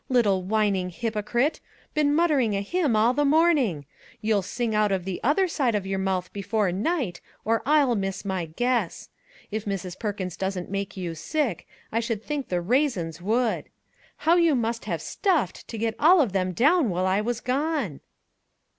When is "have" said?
14.85-15.03